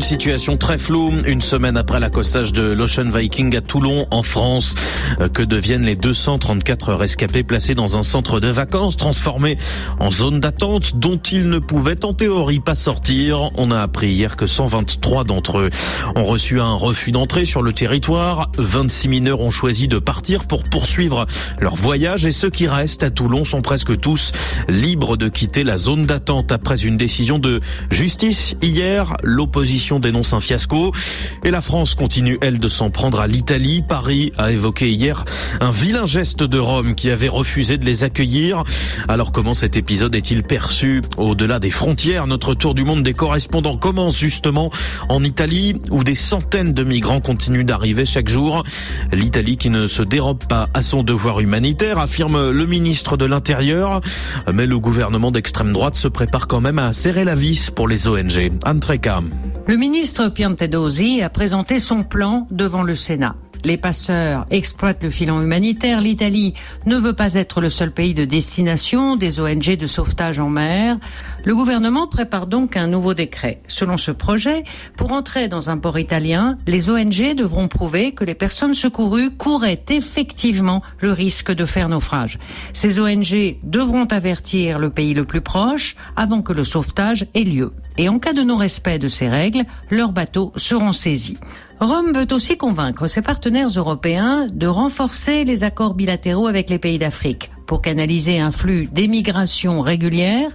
[0.00, 4.74] Une situation très floue, une semaine après l'accostage de l'Ocean Viking à Toulon, en France.
[5.20, 9.58] Euh, que deviennent les 234 rescapés placés dans un centre de vacances transformé
[9.98, 13.50] en zone d'attente dont ils ne pouvaient en théorie pas sortir?
[13.58, 15.70] On a appris hier que 123 d'entre eux
[16.16, 18.50] ont reçu un refus d'entrée sur le territoire.
[18.56, 21.26] 26 mineurs ont choisi de partir pour poursuivre
[21.60, 24.32] leur voyage et ceux qui restent à Toulon sont presque tous
[24.66, 29.14] libres de quitter la zone d'attente après une décision de justice hier.
[29.22, 30.92] L'opposition dénonce un fiasco
[31.44, 33.82] et la France continue, elle, de s'en prendre à l'Italie.
[33.86, 35.24] Paris a évoqué hier
[35.60, 38.64] un vilain geste de Rome qui avait refusé de les accueillir.
[39.08, 42.26] Alors comment cet épisode est-il perçu au-delà des frontières?
[42.26, 44.70] Notre tour du monde des correspondants commence justement
[45.08, 48.62] en Italie où des centaines de migrants continuent d'arriver chaque jour.
[49.12, 54.00] L'Italie qui ne se dérobe pas à son devoir humanitaire, affirme le ministre de l'Intérieur.
[54.52, 58.08] Mais le gouvernement d'extrême droite se prépare quand même à serrer la vis pour les
[58.08, 58.52] ONG.
[59.66, 63.34] Le ministre Piantedosi a présenté son plan devant le Sénat.
[63.64, 66.00] Les passeurs exploitent le filon humanitaire.
[66.00, 66.54] L'Italie
[66.86, 70.98] ne veut pas être le seul pays de destination des ONG de sauvetage en mer.
[71.44, 73.62] Le gouvernement prépare donc un nouveau décret.
[73.66, 74.64] Selon ce projet,
[74.96, 79.84] pour entrer dans un port italien, les ONG devront prouver que les personnes secourues couraient
[79.88, 82.38] effectivement le risque de faire naufrage.
[82.72, 87.72] Ces ONG devront avertir le pays le plus proche avant que le sauvetage ait lieu.
[87.98, 91.36] Et en cas de non-respect de ces règles, leurs bateaux seront saisis.
[91.80, 96.98] Rome veut aussi convaincre ses partenaires européens de renforcer les accords bilatéraux avec les pays
[96.98, 100.50] d'Afrique pour canaliser un flux d'émigration régulière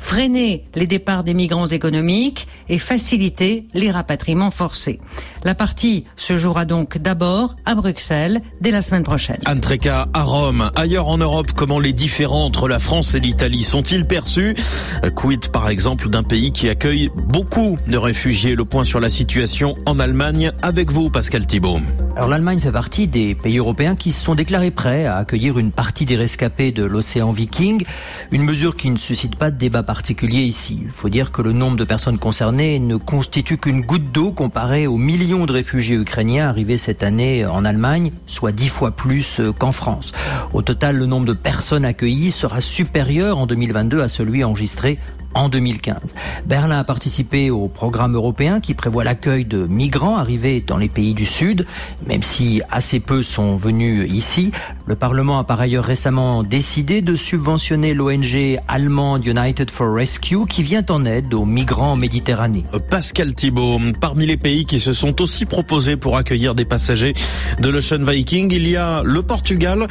[0.00, 4.98] freiner les départs des migrants économiques et faciliter les rapatriements forcés.
[5.42, 9.38] La partie se jouera donc d'abord à Bruxelles dès la semaine prochaine.
[9.46, 10.70] Antreka à Rome.
[10.76, 14.54] Ailleurs en Europe, comment les différends entre la France et l'Italie sont-ils perçus?
[15.14, 18.54] Quid par exemple d'un pays qui accueille beaucoup de réfugiés?
[18.54, 21.80] Le point sur la situation en Allemagne avec vous, Pascal Thibault.
[22.16, 25.72] Alors l'Allemagne fait partie des pays européens qui se sont déclarés prêts à accueillir une
[25.72, 27.84] partie des rescapés de l'océan Viking,
[28.30, 30.80] une mesure qui ne suscite pas de débat particulier ici.
[30.82, 34.86] Il faut dire que le nombre de personnes concernées ne constitue qu'une goutte d'eau comparé
[34.86, 34.98] aux
[35.30, 40.12] de réfugiés ukrainiens arrivés cette année en Allemagne, soit dix fois plus qu'en France.
[40.52, 44.98] Au total, le nombre de personnes accueillies sera supérieur en 2022 à celui enregistré
[45.34, 46.14] en 2015.
[46.46, 51.14] Berlin a participé au programme européen qui prévoit l'accueil de migrants arrivés dans les pays
[51.14, 51.66] du Sud,
[52.06, 54.52] même si assez peu sont venus ici.
[54.86, 60.62] Le Parlement a par ailleurs récemment décidé de subventionner l'ONG allemande United for Rescue qui
[60.62, 62.64] vient en aide aux migrants en Méditerranée.
[62.88, 67.12] Pascal Thibault, parmi les pays qui se sont aussi proposés pour accueillir des passagers
[67.60, 69.86] de l'Ocean Viking, il y a le Portugal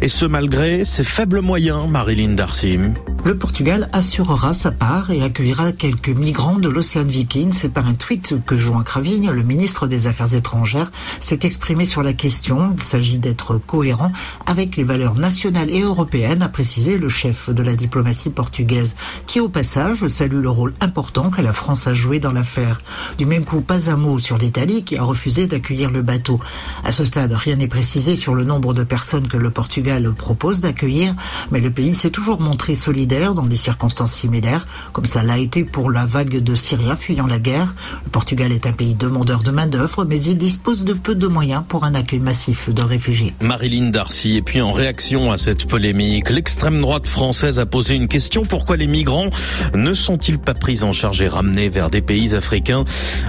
[0.00, 2.78] et ce malgré ses faibles moyens, Marilyn Darcy.
[3.24, 7.52] Le Portugal assurera sa part et accueillera quelques migrants de l'Océan Viking.
[7.52, 12.02] C'est par un tweet que Joan Cravigne, le ministre des Affaires étrangères, s'est exprimé sur
[12.02, 12.74] la question.
[12.76, 14.12] Il s'agit d'être cohérent
[14.44, 18.94] avec les valeurs nationales et européennes, a précisé le chef de la diplomatie portugaise,
[19.26, 22.82] qui au passage salue le rôle important que la France a joué dans l'affaire.
[23.16, 26.40] Du même coup, pas un mot sur l'Italie qui a refusé d'accueillir le bateau.
[26.84, 30.60] À ce stade, rien n'est précisé sur le nombre de personnes que le Portugal propose
[30.60, 31.14] d'accueillir,
[31.50, 35.64] mais le pays s'est toujours montré solidaire dans des circonstances similaires, comme ça l'a été
[35.64, 37.74] pour la vague de Syriens fuyant la guerre.
[38.04, 41.62] Le Portugal est un pays demandeur de main-d'œuvre, mais il dispose de peu de moyens
[41.68, 43.32] pour un accueil massif de réfugiés.
[43.40, 48.08] Marilyn Darcy, et puis en réaction à cette polémique, l'extrême droite française a posé une
[48.08, 49.30] question pourquoi les migrants
[49.74, 52.84] ne sont-ils pas pris en charge et ramenés vers des pays africains?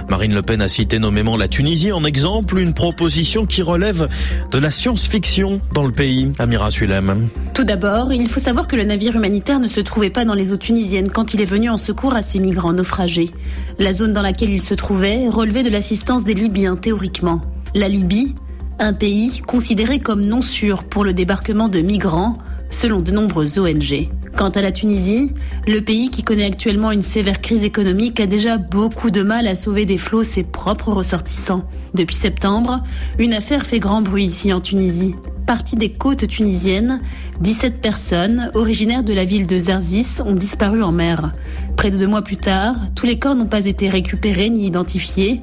[0.08, 4.08] Marine Le Pen a cité nommément la Tunisie en exemple, une proposition qui relève
[4.50, 6.32] de la science-fiction dans le pays.
[6.40, 7.28] Amira Sulem.
[7.54, 10.52] Tout d'abord, il faut savoir que le navire humanitaire ne se trouvait pas dans les
[10.52, 13.30] eaux tunisiennes quand il est venu en secours à ces migrants naufragés.
[13.78, 17.40] La zone dans laquelle il se trouvait relevait de l'assistance des Libyens théoriquement.
[17.74, 18.34] La Libye,
[18.78, 22.36] un pays considéré comme non sûr pour le débarquement de migrants,
[22.70, 24.08] selon de nombreuses ONG.
[24.36, 25.32] Quant à la Tunisie,
[25.66, 29.54] le pays qui connaît actuellement une sévère crise économique a déjà beaucoup de mal à
[29.54, 31.64] sauver des flots ses propres ressortissants.
[31.94, 32.82] Depuis septembre,
[33.18, 35.14] une affaire fait grand bruit ici en Tunisie
[35.46, 37.00] partie des côtes tunisiennes,
[37.40, 41.32] 17 personnes, originaires de la ville de Zerzis, ont disparu en mer.
[41.76, 45.40] Près de deux mois plus tard, tous les corps n'ont pas été récupérés ni identifiés.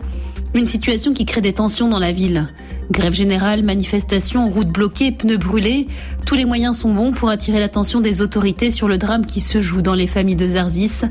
[0.54, 2.48] Une situation qui crée des tensions dans la ville.
[2.92, 5.88] Grève générale, manifestations, routes bloquées, pneus brûlés,
[6.26, 9.62] tous les moyens sont bons pour attirer l'attention des autorités sur le drame qui se
[9.62, 11.02] joue dans les familles de Zarzis,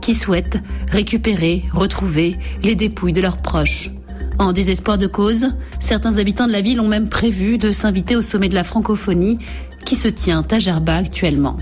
[0.00, 0.58] qui souhaitent
[0.90, 3.90] récupérer, retrouver les dépouilles de leurs proches.
[4.38, 5.48] En désespoir de cause,
[5.80, 9.38] certains habitants de la ville ont même prévu de s'inviter au sommet de la francophonie
[9.84, 11.56] qui se tient à Gerba actuellement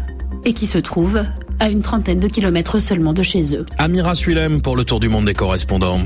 [0.44, 1.22] et qui se trouve
[1.58, 3.66] à une trentaine de kilomètres seulement de chez eux.
[3.78, 6.00] Amira Suilem pour le tour du monde des correspondants.